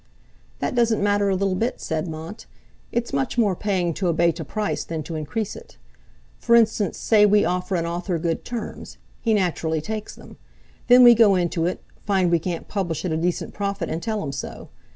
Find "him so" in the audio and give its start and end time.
14.23-14.69